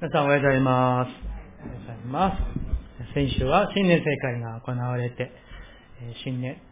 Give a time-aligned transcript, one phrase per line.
[0.00, 1.10] 皆さんおはようございます。
[1.58, 3.14] おはようございます。
[3.14, 5.32] 先週は新年正会が行われて、
[6.22, 6.62] 新年、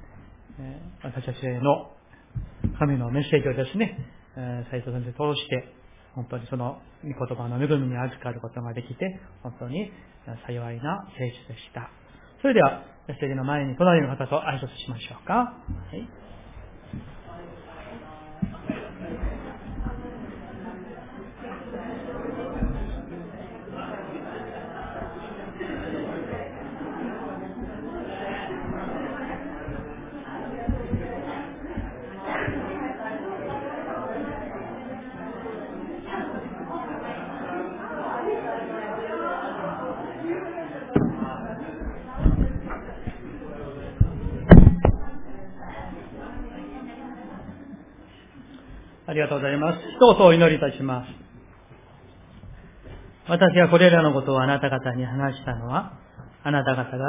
[1.02, 1.90] 私たちへの
[2.78, 3.98] 神のメッセージをですね、
[4.36, 5.74] えー斉藤先生を通して、
[6.14, 9.90] 本当にその御言葉の恵みに預かることができて、本当に
[10.46, 11.90] 幸いな聖書でした。
[12.42, 15.34] それでは、メッセージの前に隣の方と挨拶しましょうか。
[15.34, 15.54] は
[15.92, 16.26] い
[49.08, 49.78] ありがとうございます。
[49.78, 51.08] 一言お祈りいたします。
[53.28, 55.98] 私がこれらのことをあなた方に話したのは、
[56.42, 57.04] あなた方が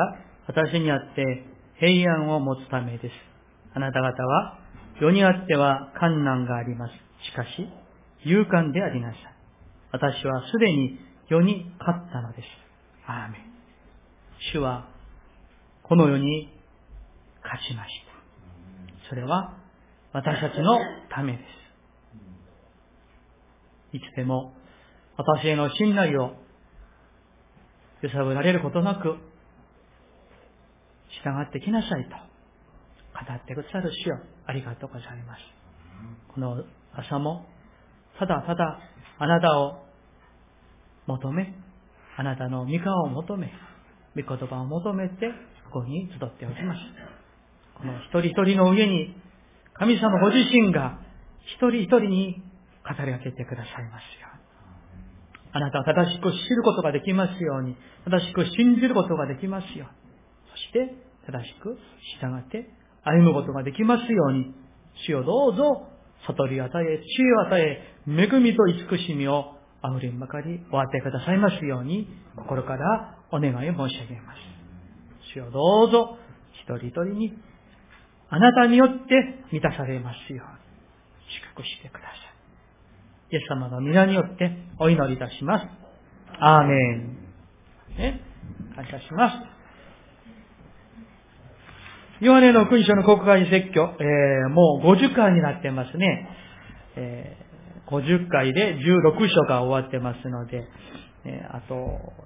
[0.47, 1.45] 私にあって
[1.79, 3.13] 平安を持つためです。
[3.73, 4.59] あなた方は
[5.01, 6.93] 世にあっては困難があります。
[7.25, 7.67] しかし、
[8.25, 9.19] 勇敢でありなさい。
[9.91, 10.99] 私はすでに
[11.29, 12.45] 世に勝ったのです。
[13.07, 13.41] アーメン。
[14.53, 14.87] 主は
[15.83, 16.53] この世に
[17.43, 17.89] 勝ちまし
[19.03, 19.09] た。
[19.09, 19.55] それは
[20.13, 21.66] 私たちのためです。
[23.93, 24.53] いつでも
[25.17, 26.31] 私への信頼を
[28.01, 29.15] 揺さぶられることなく
[31.23, 35.41] 従ってきなさいと語ってくださる主よありがとうございます。
[36.33, 37.45] この朝も
[38.19, 38.79] ただただ
[39.19, 39.87] あなたを
[41.07, 41.55] 求め、
[42.17, 43.51] あなたの御顔を求め、
[44.15, 45.27] 御言葉を求めて
[45.71, 46.79] ここに集っておきます。
[47.77, 49.15] この一人一人の上に
[49.73, 50.99] 神様ご自身が
[51.45, 52.43] 一人一人に
[52.87, 54.47] 語りかけてくださいますように。
[55.51, 60.11] あなたは正しく知ることができますように、正しく信じることができますように。
[60.51, 60.93] そして、
[61.25, 61.77] 正しく
[62.21, 62.69] 従って
[63.03, 64.53] 歩むことができますように、
[65.05, 65.87] 主よどうぞ、
[66.27, 74.39] 悟りを与え、知恵を与え、恵みと慈しみを溢れんばかりお与えくださいますように、心からお願い申し上げます。
[75.33, 76.17] 主よどうぞ、
[76.53, 77.33] 一人一人に、
[78.29, 80.67] あなたによって満たされますように、
[81.29, 82.26] 祝福してください。
[83.29, 85.65] イエス様の皆によってお祈りいたします。
[86.39, 87.17] アーメン。
[87.97, 88.21] ね、
[88.73, 89.29] 感謝しま
[92.21, 92.23] す。
[92.23, 96.29] ヨハネの君書の国会説教、えー、もう50回になってますね。
[96.95, 100.65] えー、50回で16章が終わってますので、
[101.25, 101.75] えー、あと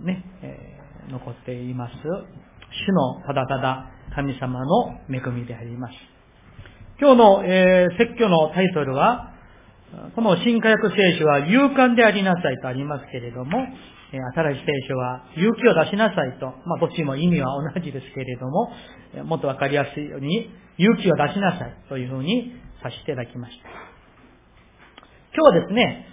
[0.05, 1.93] ね、えー、残っています。
[1.95, 5.93] 主のただただ神様の恵みであります。
[6.99, 9.30] 今日の、え、説教のタイトルは、
[10.15, 13.59] この新科学聖書は勇敢でありなさいとありますけれども、
[14.11, 18.71] 新しい聖書は勇気を出しなさいと、まあどっちも意味は同じですけれども、
[19.25, 23.69] もっとわかりやすいように勇気を出しなさいというふうにさせていただきました。
[25.33, 26.05] 今日はですね、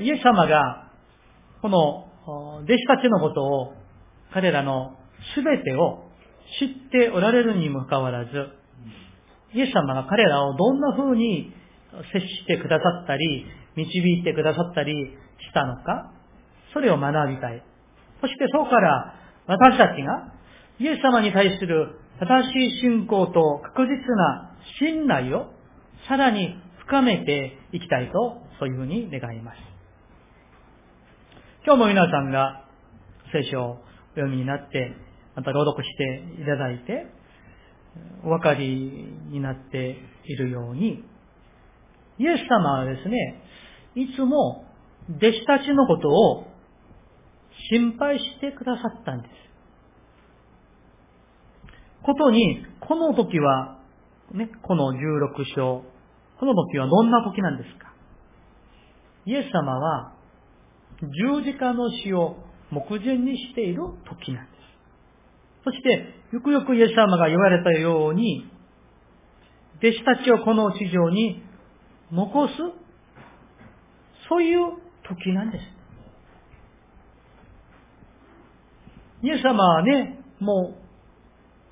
[0.00, 0.90] イエス様が
[1.62, 2.08] この
[2.64, 3.74] 弟子たちのことを
[4.32, 4.96] 彼らの
[5.34, 6.04] すべてを
[6.58, 8.30] 知っておられるにもかかわらず、
[9.54, 11.54] イエス様が彼らをどんな風に
[12.12, 16.12] 接してくださったり、導いてくださったりしたのか、
[16.72, 17.62] それを学びたい。
[18.20, 19.14] そしてそこから
[19.46, 20.32] 私たちが
[20.78, 25.46] イエス様に対する正しい信仰と確実な信頼を
[26.08, 26.56] さらに
[26.86, 29.56] 深めていきたいと、そういうふうに願います。
[31.64, 32.64] 今日も皆さんが
[33.32, 33.78] 聖書をお
[34.14, 34.92] 読みになって、
[35.36, 37.06] また朗読していただいて、
[38.24, 41.04] お分かりになっているように、
[42.18, 43.42] イエス様はですね、
[43.94, 44.64] いつも
[45.16, 46.46] 弟子たちのことを
[47.70, 49.34] 心配してくださったんです。
[52.02, 53.78] ことに、この時は、
[54.32, 54.98] ね、この16
[55.54, 55.84] 章、
[56.38, 57.92] この時はどんな時なんですか？
[59.26, 60.12] イエス様は
[61.02, 62.36] 十字架の死を
[62.70, 64.58] 目前にしている時なんです。
[65.64, 68.46] そして、よくよくイエス様が言われたように、
[69.78, 71.42] 弟子たちをこの地上に
[72.12, 72.54] 残す、
[74.28, 74.58] そういう
[75.08, 75.64] 時なんです。
[79.22, 80.74] イエス様はね、も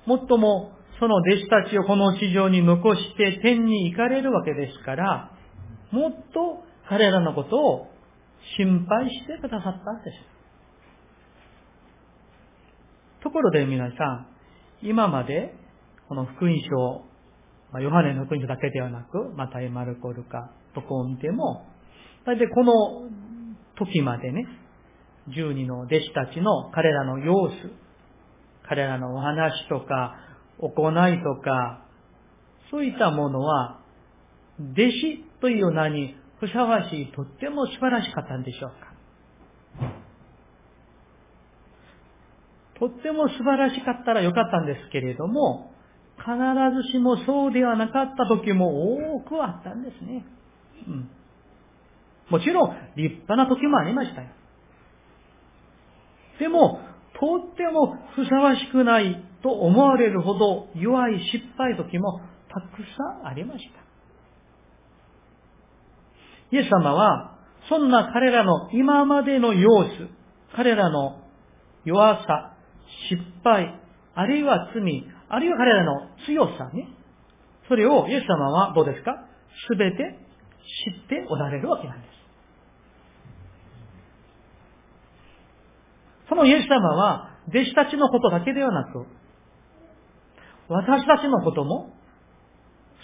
[0.05, 5.31] う、もっともその弟子たちをこの地上に残して天に行かれるわけですから、
[5.91, 7.87] もっと彼らのことを
[8.57, 10.17] 心配してくださったんです。
[13.23, 14.27] ところで皆さん、
[14.81, 15.53] 今まで
[16.07, 17.03] この福音書、
[17.71, 21.65] まあ、ヨハネの福音書だけではなく、マタイ、マルコ、ルカ、どこを見ても、
[22.25, 23.09] 大体この
[23.75, 24.45] 時までね、
[25.35, 27.53] 十二の弟子たちの彼らの様子、
[28.67, 30.15] 彼らのお話とか、
[30.59, 31.83] 行いとか、
[32.71, 33.79] そういったものは、
[34.59, 38.87] 弟子という名にふさわしい、とっても素晴らしかったんでしょうか。
[42.79, 45.71] とっても素晴らしかったらよかったんですけれども、
[46.17, 46.31] 必
[46.75, 50.25] ずしもそうではなかった時も多くあったんですね。
[50.87, 51.09] うん。
[52.29, 54.27] もちろん、立派な時もありましたよ。
[56.39, 56.81] でも、
[57.19, 63.87] とってもふさわしくないと思われるほど弱い失敗時もたくさんありました。
[66.51, 67.37] イエス様は、
[67.69, 69.89] そんな彼らの今までの様子、
[70.55, 71.21] 彼らの
[71.83, 72.53] 弱さ、
[73.09, 73.79] 失敗、
[74.15, 76.87] あるいは罪、あるいは彼らの強さね。
[77.67, 79.27] それをイエス様はどうですか？
[79.69, 80.19] すべて
[80.93, 82.11] 知っておられるわけなんです。
[86.29, 89.05] そのイエス様は、弟子たちのことだけではなく、
[90.67, 91.93] 私たちのことも、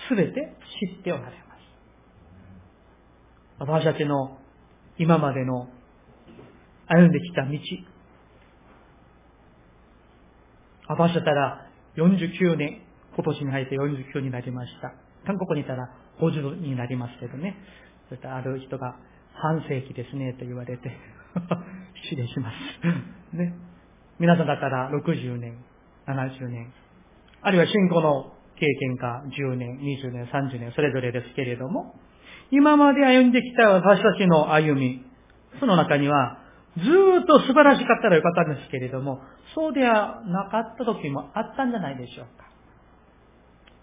[0.10, 0.58] すべて
[0.94, 1.60] 知っておられます。
[3.60, 4.38] 私たちの
[4.98, 5.70] 今までの
[6.88, 7.58] 歩んできた道、
[10.90, 11.63] 私だったら
[11.98, 12.82] 49年、
[13.16, 14.94] 今年に入って49になりました。
[15.26, 17.56] 韓国にいたら50になりますけどね。
[18.10, 18.96] そしてある人が
[19.34, 20.92] 半世紀ですねと言われて
[22.10, 22.56] 失礼します。
[23.36, 23.54] ね。
[24.20, 25.58] 皆さんだったら60年、
[26.08, 26.72] 70年、
[27.42, 31.96] あるいは信仰の経験が10年、20年、30年、それぞれですけれども、
[32.52, 35.04] 今まで歩んできた私たちの歩み、
[35.60, 36.38] その中には、
[36.78, 36.82] ず
[37.24, 39.22] っと素晴らしかったらよかったんですけれども、
[39.54, 42.46] そうではなかった時もあったんじゃないでしょうか。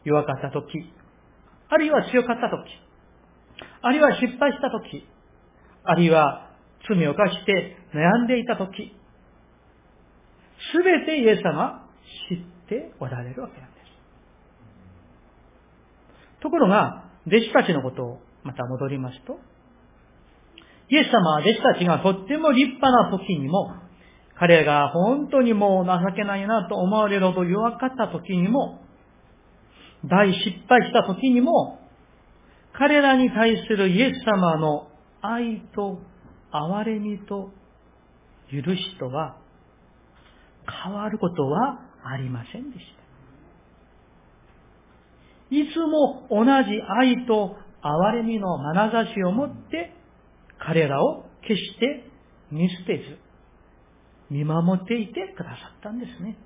[0.04, 0.92] 弱かった時、
[1.68, 2.62] あるいは強かった時、
[3.82, 5.06] あるいは失敗した時、
[5.84, 6.50] あるいは
[6.88, 8.96] 罪を犯して悩んでいたとき、
[10.72, 11.86] すべてイエス様
[12.28, 12.38] 知っ
[12.68, 13.86] ておられるわけなんです。
[16.42, 19.38] ところが、弟子たちのことをまた戻りますと、
[20.90, 23.74] イエス様は弟子たちがとっても立派な時にも、
[24.36, 28.80] 彼が本当にもう情けないなと思われるほど弱かった時にも、
[30.04, 31.78] 大失敗した時にも、
[32.72, 34.88] 彼らに対するイエス様の
[35.22, 36.00] 愛と
[36.52, 37.50] 憐れみと
[38.50, 39.36] 許しとは
[40.84, 42.84] 変わることはありませんでし
[45.50, 45.54] た。
[45.54, 46.50] いつも同じ
[47.00, 49.99] 愛と憐れみの眼差しを持って
[50.64, 52.04] 彼らを決して
[52.50, 53.18] 見捨てず
[54.30, 56.36] 見守っていてくださったんですね。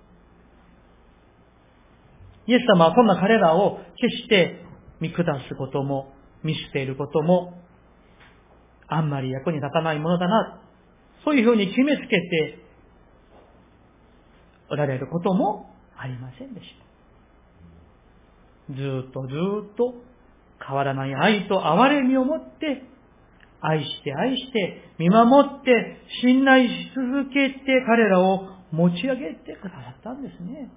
[2.47, 4.65] イエス様はこんな彼らを決して
[5.01, 6.13] 見下すことも
[6.43, 7.59] 見捨てることも
[8.87, 10.61] あんまり役に立たないものだな、
[11.25, 12.59] そういうふうに決めつけて
[14.71, 16.67] おられることもありませんでし
[18.69, 18.75] た。
[18.75, 19.29] ずっとず
[19.73, 19.95] っと
[20.67, 22.83] 変わらない愛と憐れみを持って、
[23.67, 30.71] 愛して愛して見守って信頼し続けて彼らを持ち上げてくださったんですね。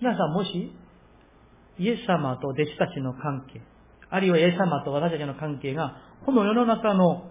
[0.00, 0.72] 皆さんもし、
[1.78, 3.62] イエス様と弟子たちの関係、
[4.10, 7.30] あるいはイエス様と私たちの関係が、この世の中の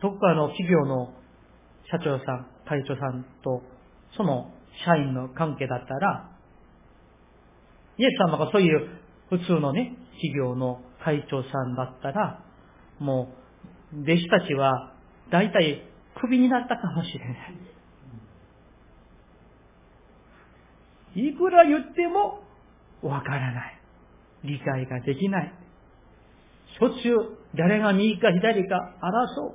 [0.00, 1.12] どこかの企業の
[1.90, 3.62] 社長さん、会長さんと、
[4.16, 4.50] その
[4.86, 6.30] 社員の関係だったら、
[7.98, 8.88] イエス様がそういう
[9.28, 12.42] 普通のね、企業の会長さんだったら、
[12.98, 13.28] も
[13.94, 14.92] う、弟子たちは、
[15.30, 15.84] 大体、
[16.20, 17.34] クビになったかもしれな
[21.24, 21.28] い。
[21.28, 22.40] いくら言っても、
[23.02, 23.78] わからない。
[24.44, 25.52] 理解ができない。
[26.78, 29.54] しょっちゅう誰が右か左か争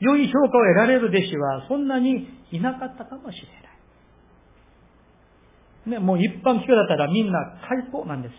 [0.00, 3.73] 良い評価を得られる弟子はそんなにいなかったかもしれない。
[5.86, 7.38] ね、もう一般企業だったらみんな
[7.68, 8.38] 最高なんですよ。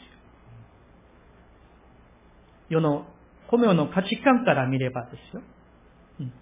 [2.70, 3.06] 世の、
[3.48, 5.42] この世の価値観から見ればですよ。
[6.20, 6.34] うん、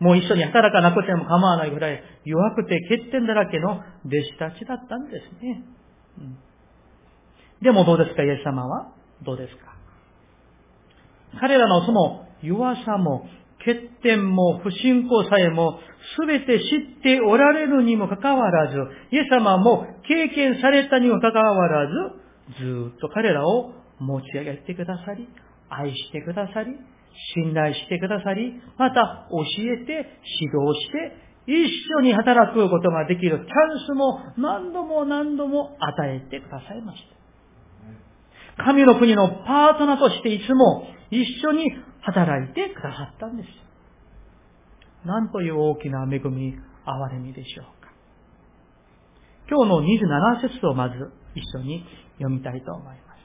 [0.00, 5.64] もう一緒に働かなくても構わないぐらい弱くて欠点だらけの弟子たちだったんですね。
[6.18, 6.38] うん
[7.60, 8.92] でもどうですか、イエス様は？
[9.24, 9.74] どうですか？
[11.40, 13.26] 彼らのその弱さも
[13.64, 15.78] 欠点も不信仰さえも
[16.26, 18.76] 全て知っておられるにもかかわらず、
[19.10, 25.28] イエス様も経験されたにもかかわらず、ずっと彼らを持ち上げてくださり、
[25.68, 26.76] 愛してくださり、
[27.34, 30.06] 信頼してくださり、また教えて、
[30.40, 31.54] 指導して、一
[31.98, 37.02] 緒に働くことができるチャンスも何度も何度も与えてくださいまし
[38.56, 38.64] た。
[38.64, 43.48] 神の国のパートナーとしていつも一緒に働いてくださったんです。
[45.06, 46.54] なんという大きな恵み、
[46.86, 47.92] 憐れみでしょうか。
[49.48, 50.94] 今日の27節をまず
[51.34, 51.84] 一緒に
[52.18, 53.18] 読みたいと思います。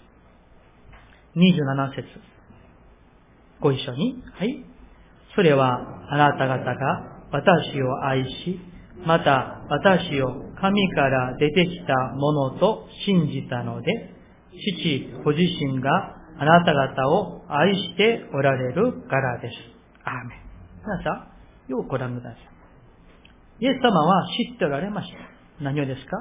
[1.36, 2.08] 27節
[3.60, 4.24] ご一緒に。
[4.34, 4.65] はい。
[5.36, 5.80] それは
[6.12, 8.60] あなた方が私を愛し、
[9.06, 13.92] また私を神から出てきたものと信じたので、
[14.77, 19.56] 父ご自身があなた方を愛しておられるからです。
[20.04, 20.40] アーメン。
[20.82, 21.28] 皆さ
[21.68, 22.40] ん、よくご覧ください。
[23.60, 25.63] イエス様は知っておられました。
[25.63, 26.18] 何をですか？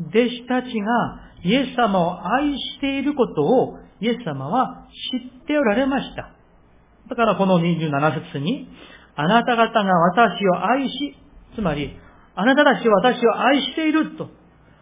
[0.00, 6.30] 弟子たちがイエス様を愛していることをイエス様は知っておられました。
[7.10, 8.68] だからこの27節に、
[9.14, 11.16] あなた方が私を愛し、
[11.54, 11.96] つまり、
[12.34, 14.30] あなたたちは私を愛していると。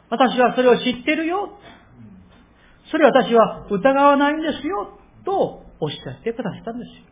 [0.08, 1.58] 私はそれを知ってるよ。
[2.90, 4.98] それ私は疑わないんですよ。
[5.24, 7.10] とおっしゃってくださったんですよ。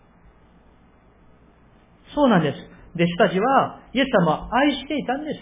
[2.14, 2.58] そうなんです。
[2.94, 5.40] 弟子たちはイエス様を愛していたんです。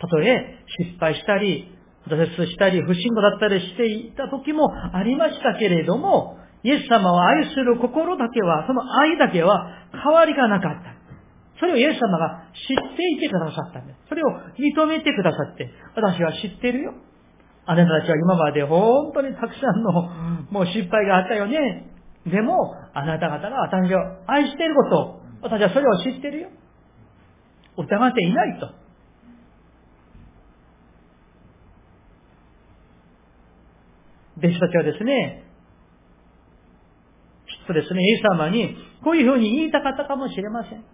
[0.00, 1.74] たとえ失敗したり、
[2.06, 10.94] 挫折したり、不信仰だったりしていた時もありましたけれども、イエス様を愛する心だけは、その愛だけは変わりがなかった。
[11.60, 13.98] それをイエス様が知っていてくださったんです。
[14.08, 14.26] それを
[14.58, 16.94] 認めてくださって、私は知ってるよ。
[17.70, 19.92] あなたたちは今まで本当にたくさんの
[20.50, 21.92] もう失敗があったよね。
[22.24, 26.48] でも、あなた方が私を愛していることを、私はそれを知ってるよ。
[27.76, 28.66] 疑っていないと。
[34.38, 35.44] 弟子たちはですね、
[37.46, 40.84] きっとですね、イエス様にこういうふうに言いたかったかもしれません。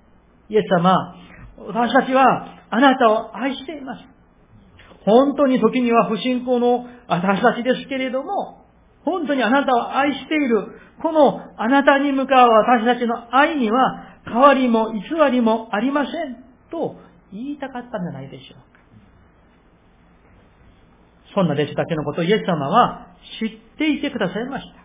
[0.48, 1.14] イエス様、
[1.56, 4.13] 私たちはあなたを愛しています。
[5.04, 8.64] 本当に時には不信仰の私たちですけれども、
[9.04, 16.36] 本当にあなたを愛している、このあなたに向かう私たちの愛には変わりも偽りもありません
[16.70, 16.96] と
[17.32, 18.80] 言いたかったんじゃないでしょうか。
[21.34, 23.08] そんな弟子たちのことをイエス様は
[23.40, 24.84] 知っていてくださいました。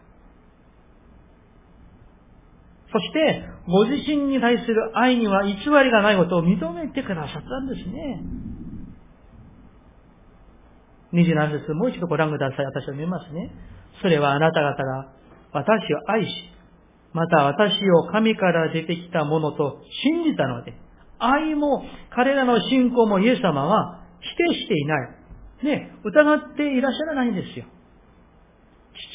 [2.91, 8.23] そして、ご自身に対する愛には偽りがないことを認めてくださったんですね。
[11.13, 12.65] 27節もう一度ご覧ください。
[12.65, 13.51] 私は見ますね。
[14.01, 15.11] それはあなた方が
[15.51, 16.29] 私を愛し、
[17.13, 20.73] また私を神から出てきたものと信じたので、
[21.17, 25.19] 愛も彼らの信仰もイエス様は否定していない。
[25.63, 27.65] ね、疑っていらっしゃらないんですよ。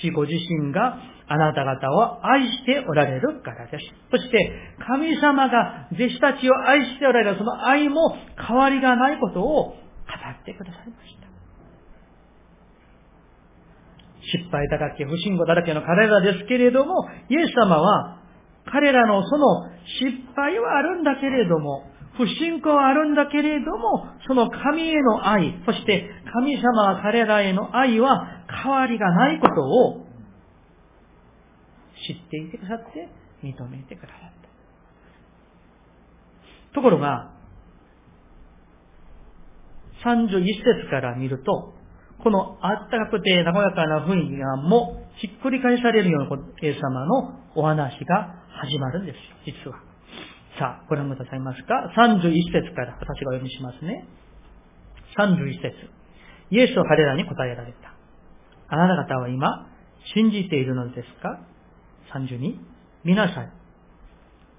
[0.00, 3.84] 父ご自身があなた方を愛しておられるからです。
[4.10, 4.52] そして、
[4.86, 8.14] 神様が弟子たちを愛しておられるその愛も
[8.46, 11.23] 変わりがないことを語ってくださいました。
[14.38, 18.18] 失敗だらけ、不信仰だらけの彼らですけれども、イエス様は
[18.66, 30.06] 彼らのその失敗はあるんだけれども、不信仰はあるんだけれども、その神への愛、そして神様は彼らへの愛は変わりがないことを
[32.06, 33.08] 知っていてくださって
[33.42, 34.18] 認めてくださっ
[36.72, 36.74] た。
[36.74, 37.30] ところが、
[40.04, 41.72] 31節から見ると、
[42.23, 49.78] このあったかくて和やかな雰囲気がもうひっくり返されるようなイエス様のお話が始まるんですよ、実は。
[50.59, 54.06] さあ、ご覧くださいますか ?31 節から私がお読みしますね。
[55.18, 55.75] 31節
[56.50, 57.94] イエスは彼らに答えられた。
[58.68, 59.68] あなた方は今、
[60.14, 61.40] 信じているのですか
[62.14, 62.59] ?32、
[63.04, 63.52] 見なさい。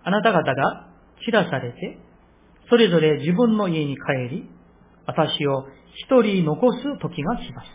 [0.04, 0.88] あなた方が
[1.26, 2.00] 散らされて、
[2.70, 4.50] それぞれ自分の家に帰り、
[5.06, 7.68] 私を一人残す時が来ます。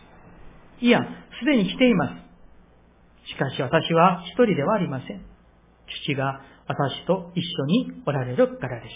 [0.81, 0.99] いや、
[1.39, 3.29] すでに来ています。
[3.29, 5.21] しかし私は一人ではありません。
[6.05, 8.95] 父が私と一緒におられるからです。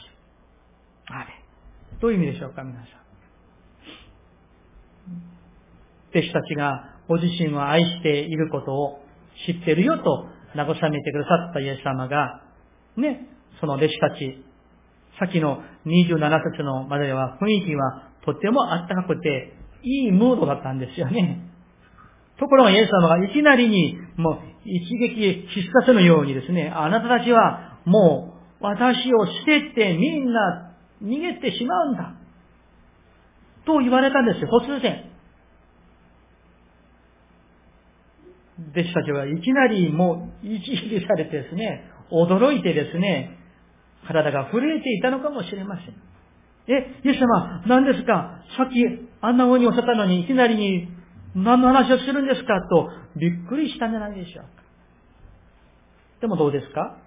[1.08, 1.28] あれ。
[2.00, 3.06] どういう意味でしょうか、皆さん。
[6.12, 9.02] 弟子たちがご自身を愛していることを
[9.46, 12.42] 知ってるよと慰めてくださったイエス様が、
[12.98, 13.28] ね、
[13.60, 14.44] その弟子たち、
[15.20, 16.18] 先の27
[16.52, 19.54] 節のまでは雰囲気はとてもあったかくて、
[19.84, 21.52] いいムードだったんですよね。
[22.40, 32.16] ところがイエス様がいきなりに、もう一撃必殺のようにですね、あなたたちはもう私を捨ててみんな逃げてしまうんだ。
[33.66, 35.12] と言われたんですよ、突然。
[38.72, 43.38] 弟子たちはいきなりもう一撃されてですね、驚いてですね、
[44.08, 46.15] 体が震えていたのかもしれません。
[46.68, 48.42] え、イエス様、何ですか？
[48.58, 48.84] さっき
[49.22, 50.88] あんな風におっしゃったのに、いきなりに
[51.36, 52.62] 何の話をするんですか？
[52.70, 54.64] とびっくりしたんじゃないでしょうか。
[56.22, 56.98] でもどうですか？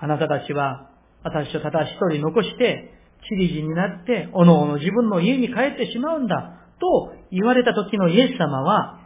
[0.00, 0.90] あなたたちは
[1.22, 2.94] 私をただ一人残して、
[3.28, 9.00] チリジになって、おのおの自分の家に帰ってしまうんだ、と言われた時のイエス様は、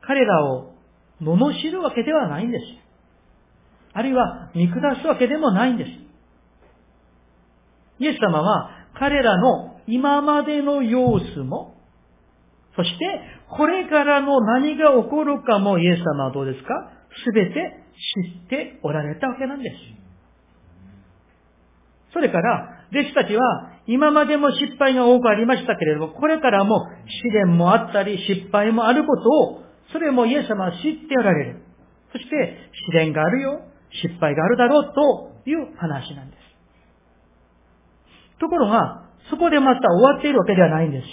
[0.00, 0.74] 彼らを
[1.20, 2.64] 罵るわけではないんです。
[3.92, 5.90] あるいは見下すわけでもないんです。
[8.02, 11.76] イエス様は彼らの今までの様子も、
[12.76, 16.90] そしてこれからの何が起こるかもイエス様はどうですか？
[17.24, 19.76] すべて知っておられたわけなんです。
[22.12, 31.62] それから、弟子たちは今までも失敗が多くありましたけれども、これからも試練もあったり失敗もあることを、それもイエス様は知っておられる。
[32.12, 32.30] そして
[32.90, 36.41] 試練があるよ、失敗があるだろうという話なんです。
[38.42, 41.06] ところが、そこでまた終わっているわけではないんです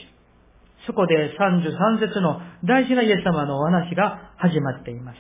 [0.87, 5.17] そこで33節の大事なイエス様のお話が始まっています。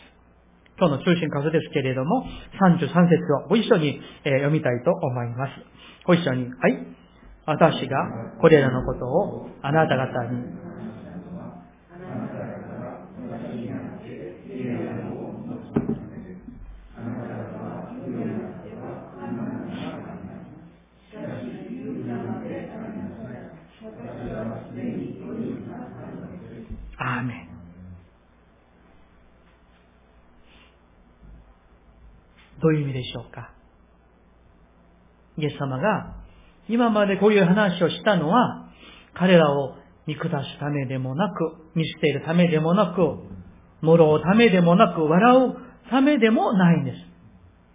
[0.79, 2.25] 今日の中心箇所ですけれども、
[2.59, 5.51] 33節をご一緒に読みたいと思います。
[6.07, 6.87] ご一緒に、はい。
[7.45, 7.97] 私が
[8.41, 10.69] これらのことをあなた方に
[27.01, 27.49] アーメン。
[32.61, 33.51] どういう意味でしょうか？
[35.37, 36.15] イエス様が
[36.67, 38.69] 今までこういう話をしたのは
[39.13, 39.75] 彼らを
[40.05, 43.19] 見下すためでもなく、見捨てるためでもなく、
[43.83, 45.55] 呪うためでもなく、笑う
[45.89, 46.97] ためでもないんです。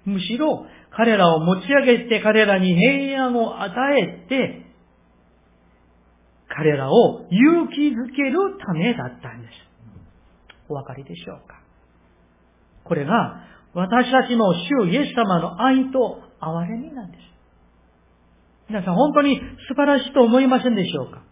[0.05, 4.67] むしろ彼らを持ち上げて彼らに平安を与えて
[6.49, 9.53] 彼らを勇気づけるためだったんです。
[10.69, 11.61] お分かりでしょうか？
[12.85, 13.41] これが
[13.75, 17.21] 私たちの主イエス様の愛と憐れみなんです。
[18.69, 21.23] 皆さん本当に素晴らしいと思いませんでしょうか？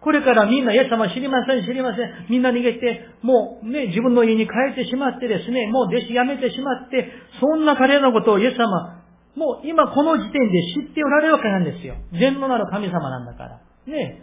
[0.00, 2.26] これからみんなイエス様知りません、知りません。
[2.28, 7.08] みんな逃げて、もうね、自分の家に帰ってしまってですね、もう弟子辞めてしまって、
[7.40, 9.02] そんな彼らのことをイエス様、
[9.36, 11.94] もう今この時点で知っておられるわけなんですよ。
[12.18, 13.60] 善のなる神様なんだから。
[13.86, 14.22] ね。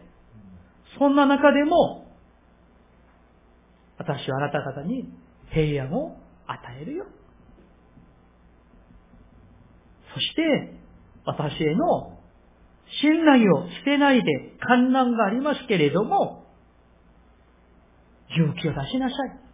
[0.98, 2.06] そんな中でも、
[3.98, 5.10] 私はあなた方に
[5.52, 7.06] 平安を与えるよ。
[10.14, 10.74] そして、
[11.26, 12.18] 私への
[13.02, 16.46] 信頼を捨てないで観難がありますけれども、
[18.30, 19.50] 勇気を出しなさい。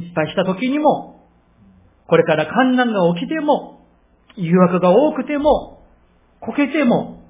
[0.00, 1.26] 失敗した時にも、
[2.06, 3.86] これから観難が起きても、
[4.36, 5.82] 誘惑が多くても、
[6.40, 7.22] こけても、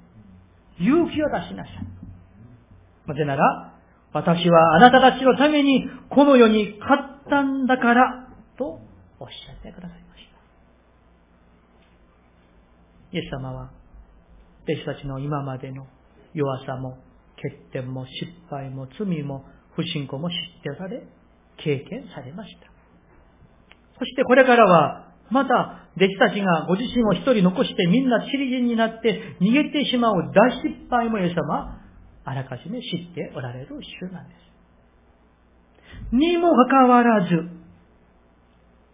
[0.81, 3.09] 勇気を出しなさい。
[3.09, 3.75] なぜなら、
[4.13, 8.81] 私はあなたたちのためにこの世に勝ったんだから、と
[9.21, 10.39] おっしゃってくださいました。
[13.13, 13.71] イエス様は、
[14.65, 15.87] 弟子たちの今までの
[16.35, 16.99] 弱さも、
[17.37, 19.45] 欠点も、失敗も、罪も、
[19.75, 21.03] 不信仰も知っておられ、
[21.57, 22.67] 経験されました。
[23.99, 31.77] そしてこれからは、また、弟子たちがご自身を一人残してみんなチリ人になって逃げてしまう大失敗もイエス様
[32.25, 34.49] あらかじめ知っておられる主なんです。
[36.13, 37.35] にもかかわらず、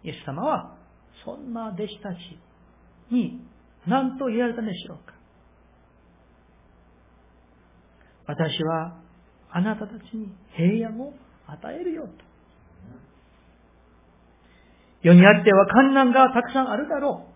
[0.03, 0.77] イエス様は、
[1.23, 2.17] そんな弟子たち
[3.11, 3.41] に
[3.87, 5.13] 何と言われたんでしょうか？
[8.27, 8.97] 私は
[9.51, 11.13] あなたたちに平安を
[11.47, 12.09] 与えるよと。
[15.03, 17.35] 世にあっては観難がたくさんあるだろう。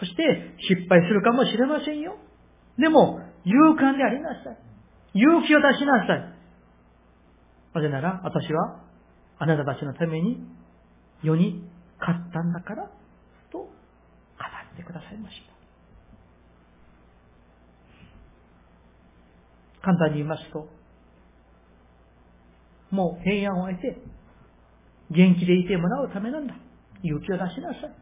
[0.00, 2.16] そして失敗するかもしれませんよ。
[2.76, 4.58] でも、勇敢でありなさい。
[5.14, 6.34] 勇気を出しなさい。
[7.74, 8.82] なぜなら、私は、
[9.38, 10.44] あなたたちのために、
[11.22, 11.62] 世に
[11.98, 12.90] 勝ったんだから、
[14.76, 15.46] ってくださいました。
[19.82, 20.68] 簡単に言いますと、
[22.90, 23.96] もう平安を得て、
[25.10, 26.54] 元気でいてもらうためなんだ。
[27.02, 27.92] 勇気を出しなさい。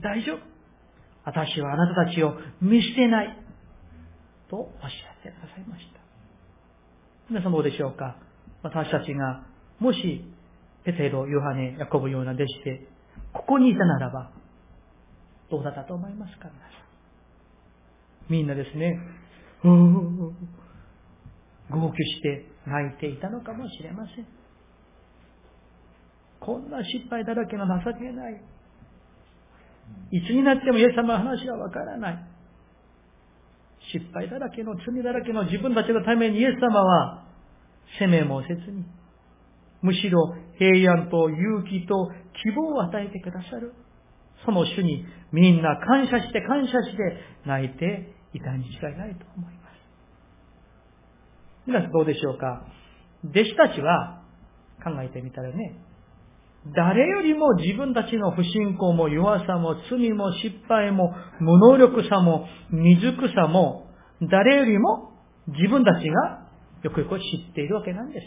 [0.00, 0.38] 大丈夫。
[1.24, 3.38] 私はあなたたちを見捨てない。
[4.50, 4.86] とおっしゃ
[5.20, 6.00] ってくださいました。
[7.30, 8.16] 皆さんどうでしょうか
[8.62, 9.46] 私たちが、
[9.78, 10.24] もし、
[10.84, 12.86] ペテロ、ヨハネ、ヤコブような弟子で、
[13.32, 14.30] ここにいたならば、
[15.50, 16.48] どうだったと思いますか？
[16.48, 16.72] 皆さ
[18.28, 18.32] ん。
[18.32, 18.98] みんなですね、
[19.64, 19.70] うー
[21.70, 24.26] 号泣して泣いていたのかもしれません。
[26.40, 28.42] こんな失敗だらけの情けない。
[30.12, 32.18] いつになってもイエス様の話がわからない。
[33.92, 37.24] 失敗だらけの罪だらけの自分たちのためにイエス様は
[37.98, 38.84] 責めもせずに、
[39.82, 42.10] むしろ平安と勇気と
[42.42, 43.74] 希望を与えてくださる。
[44.44, 49.74] その主にみんな感謝して感謝して泣いていたに違いないと思います。
[51.66, 52.66] 皆さんどうでしょうか？
[53.24, 54.22] 弟子たちは
[54.82, 55.76] 考えてみたらね、
[56.74, 63.86] 誰よりも自分たちの不信仰も弱さも罪も失敗も無能力さも未熟さも
[64.20, 65.12] 誰よりも
[65.48, 66.48] 自分たちが
[66.82, 68.26] よくよく知っているわけなんです。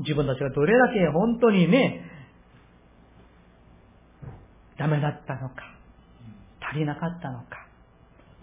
[0.00, 2.09] 自分たちがどれだけ本当にね、
[4.80, 5.56] ダメだったのか、
[6.72, 7.66] 足りなかったのか、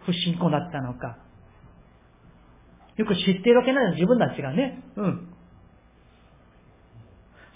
[0.05, 1.17] 不信仰だったのか、
[2.95, 4.83] よく知っているわけなんです、自分たちがね。
[4.97, 5.33] うん。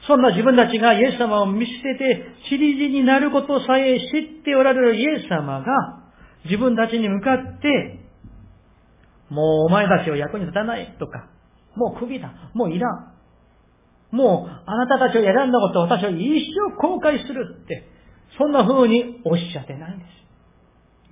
[0.08, 5.66] そんな自分たちがイエス様を見捨てて、チリジになることさえ知っておられるイエス様が、
[6.46, 8.00] 自分たちに向かって、
[9.30, 11.30] もうお前たちは役に立たないとか、
[11.76, 13.12] もう首だ、もういらん。
[14.10, 17.92] もうあなたたちを選んだことを私は一生後悔するって、
[18.38, 20.08] そんな風におっしゃってないんです。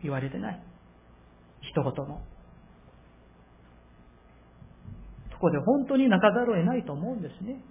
[0.04, 0.64] 言われてない。
[1.62, 2.22] 一言も。
[5.32, 7.62] そこで本当に泣かざるを得ないと思うんですね。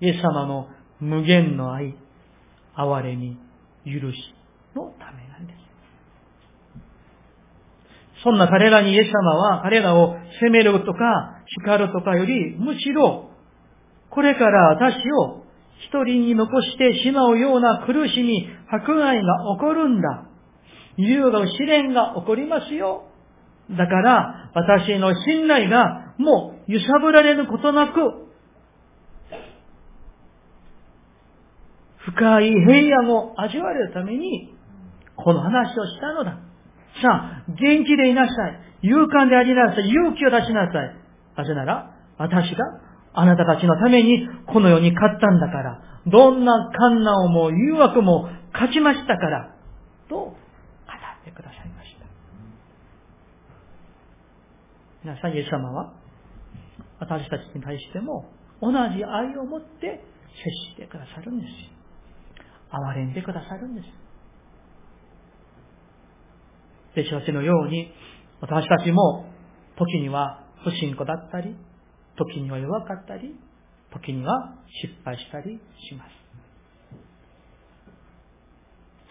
[0.00, 0.68] イエス様の
[1.00, 1.94] 無限の愛、
[2.76, 3.38] 憐れみ、
[3.84, 4.34] 許し
[4.74, 5.66] のためなんです。
[8.22, 13.30] そんな彼らにイエス様は彼らを責めるとか叱るとかより、むしろ、
[14.10, 15.45] これから私を
[15.84, 19.22] 一人に残してしまうような苦しみ、迫害が
[19.54, 20.26] 起こるんだ。
[20.96, 23.04] 優が試練が起こりますよ。
[23.70, 28.26] だから、私の信頼がもう揺さぶられることなく、
[31.98, 34.54] 深い平安を味わえるために、
[35.16, 36.38] この話をしたのだ。
[37.02, 38.60] さあ、元気でいなさい。
[38.82, 39.88] 勇敢でありなさい。
[39.88, 40.96] 勇気を出しなさい。
[41.36, 42.64] なぜなら、私が
[43.18, 49.56] あなたたちのためにこの世に勝ったんだから、どんな困難も誘惑も勝ちましたから、
[50.08, 50.34] と語っ
[51.24, 52.06] てくださいました。
[55.02, 55.94] 皆さん、イエス様は、
[57.00, 58.26] 私たちに対しても
[58.60, 61.50] 同じ愛を持って接してくださるんです。
[62.70, 63.86] 憐れんでくださるんです。
[67.00, 67.92] 弟子たちのように、
[68.42, 69.24] 私たちも
[69.78, 71.56] 時には不信仰だったり、
[72.16, 73.34] 時には弱かったり、
[73.92, 76.10] 時には失敗したりします。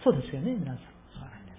[0.04, 0.76] そうですよね、皆さん。
[0.78, 1.58] そうなんです。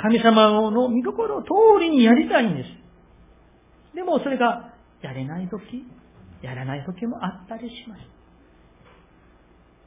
[0.00, 1.48] 神様の見心を通
[1.80, 2.68] りにやりたいんです。
[3.96, 5.84] でもそれがやれない時、
[6.42, 8.00] やらない時もあったりします。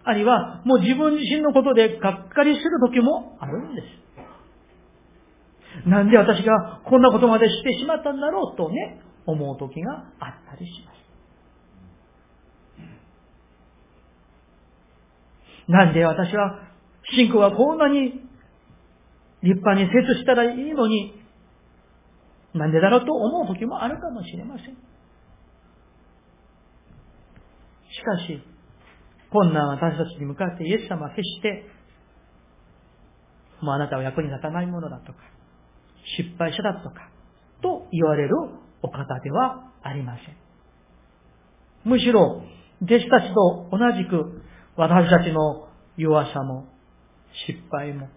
[0.04, 4.00] あるいは、もう自分自身のことでがっかりする時もあるんです。
[5.88, 11.00] なんで私がこんなことまでしてしまったんだろうとね、思う時があったりします。
[15.70, 16.60] なんで私は、
[17.16, 18.28] 信仰はこんなに
[19.44, 21.14] 立派に接したらいいのに、
[22.54, 24.66] なんでだろうと思う時もあるかもしれません。
[24.66, 24.72] し
[28.04, 28.42] かし、
[29.32, 31.66] 困難私たちに向かってイエス様は決して、
[33.62, 35.20] もうあなたは役に立たないものだとか、
[36.18, 37.10] 失敗者だとか、
[37.62, 38.36] と言われる
[38.82, 40.36] お方ではありません。
[41.86, 42.44] むしろ、
[42.82, 44.42] 弟子たちと同じく、
[44.76, 46.66] 私たちの弱さも、
[47.48, 48.10] 失敗も、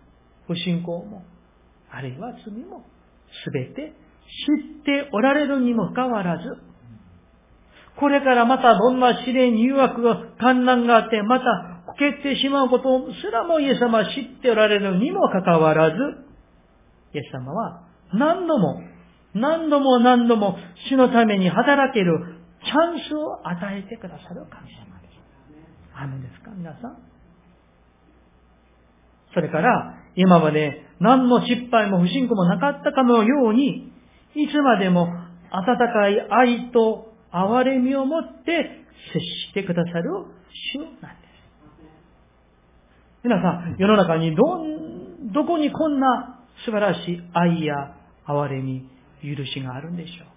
[0.46, 1.25] 不信仰も、
[1.90, 2.85] あるいは罪も、
[3.44, 3.92] すべて
[4.46, 6.44] 知っておられるにもかかわらず、
[7.96, 11.44] これからまたどんな試練、誘惑が、観難があって、また
[11.87, 15.96] こけてしまうことすらもイエス様は知っておられるにもかかわらず、
[17.14, 17.83] イエス様は
[18.14, 18.81] 何度も、
[19.35, 20.57] 何度も何度も
[20.88, 25.12] 主のために働けるチャンスを与えてくださる神様です。
[25.95, 26.51] アメですか？
[26.57, 26.99] 皆さん。
[29.35, 33.90] それから、今まで何の失敗も不信仰もなかったかのように、
[34.35, 35.09] いつまでも
[35.51, 40.11] 温かい愛と憐れみを持って接してくださる
[40.75, 41.33] 主なんです。
[43.25, 48.87] 皆さん、世の中にどん、どこにこんな素晴らしい愛や憐れみ、
[49.23, 50.33] 許しがあるんでしょうか？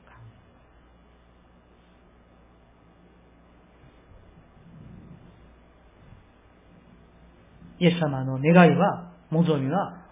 [7.79, 10.05] イエス様の願いは、望みは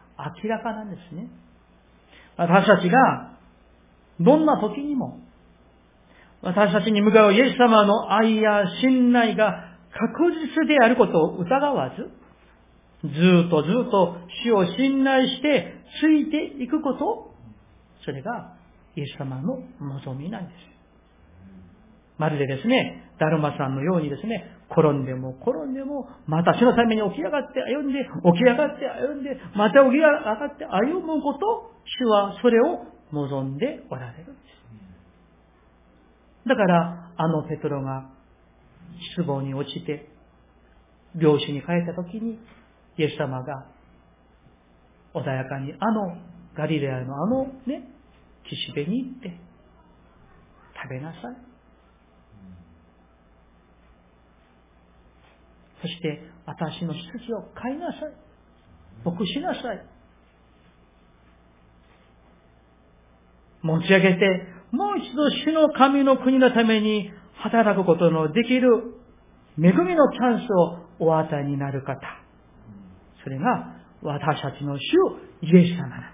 [0.43, 1.29] 明らかなんですね。
[2.35, 3.37] 私たちが、
[4.19, 5.19] どんな時にも、
[6.41, 12.11] 私たちに向かうイエス様の愛や信頼が確実であることを疑わず、
[13.07, 17.31] ずっとずっと主を信頼してついていくこと、
[18.03, 18.52] それが
[18.95, 20.73] イエス様の望みなんです。
[22.17, 34.41] まるでですね、ダルマさんのようにですね、転んでも転んでも、また主のために起き上がって歩んで、起き上がって歩んで、また起き上がって歩むこと、主はそれを望んでおられるんで
[36.45, 36.47] す。
[36.47, 38.09] だから、あのペトロが
[39.15, 40.09] 失望に落ちて、
[41.15, 42.39] 漁師に帰った時に、
[42.97, 43.65] イエス様が
[45.13, 46.17] 穏やかにあの
[46.55, 47.92] ガリレアのあのね、
[48.45, 49.39] 岸辺に行って、
[50.81, 51.21] 食べなさい。
[55.81, 58.13] そして、私の羊を飼いなさい。
[59.05, 59.85] 牧しなさい。
[63.61, 68.95] 持ち上げて、もう一度主の神の国のために働くことのできる
[69.57, 70.51] 恵みのチャンス
[70.99, 71.99] をお与えになる方。
[73.23, 74.81] それが私たちの主
[75.41, 76.12] イエス様なんです。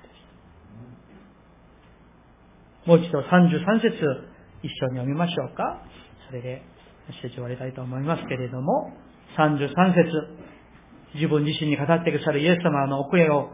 [2.89, 4.01] もう一度33節
[4.63, 5.85] 一緒に読みましょうか。
[6.25, 6.63] それで
[7.07, 8.91] メッセージ終わりたいと思いますけれども、
[9.37, 10.09] 33節
[11.13, 13.51] 自分自身に語ってくださるイエス様のお声を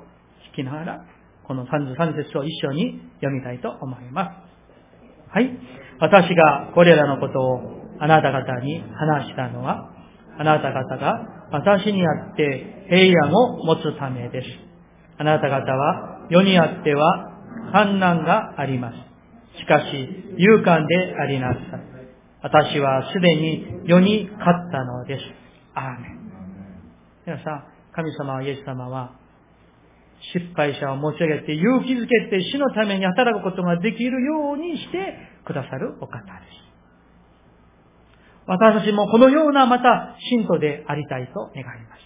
[0.54, 1.06] 聞きながら、
[1.44, 5.34] この33節を一緒に読みたいと思います。
[5.34, 5.52] はい。
[6.00, 7.60] 私がこれらのことを
[8.00, 9.92] あなた方に話したのは、
[10.40, 14.48] あなた方が私にあって平安を持つためです。
[15.18, 17.34] あなた方は世にあっては
[17.74, 19.15] 観難があります。
[19.60, 19.86] しかし、
[20.38, 21.96] 勇敢でありなさい。
[22.42, 25.24] 私はすでに世に勝ったのです。
[25.74, 26.16] アーメン。
[27.26, 27.64] 皆さん、
[27.94, 29.14] 神様、イエス様は、
[30.34, 35.16] 失敗者を持ち上げて勇気づけて死のために働くことができるようにして
[35.46, 36.66] くださるお方です。
[38.48, 42.02] 私たちもこのようなまた信徒でありたいと願います。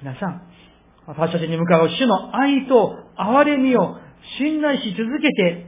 [0.00, 0.42] 皆さん、
[1.06, 3.96] 私たちに向かう主の愛と憐れみを
[4.38, 5.67] 信頼し続けて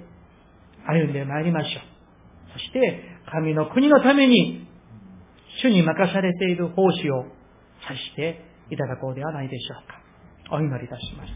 [0.86, 2.52] 歩んでまいりましょう。
[2.52, 4.66] そして、神の国のために
[5.62, 7.24] 主に任されている奉仕を
[7.86, 10.56] さしていただこうではないでしょうか。
[10.56, 11.30] お祈りいたします。